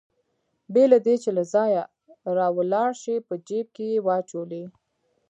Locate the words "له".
0.91-0.97, 1.37-1.43